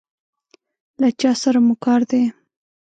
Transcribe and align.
له 1.01 1.07
چا 1.21 1.31
سره 1.43 1.59
مو 1.65 1.75
کار 1.85 2.01
دی؟ 2.09 2.21